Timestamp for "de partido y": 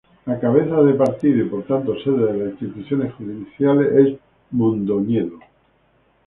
0.81-1.47